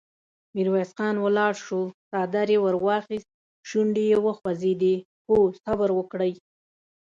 [0.55, 3.29] ميرويس خان ولاړ شو، څادر يې ور واخيست،
[3.69, 4.95] شونډې يې وخوځېدې:
[5.27, 5.37] هو!
[5.63, 6.33] صبر وکړئ!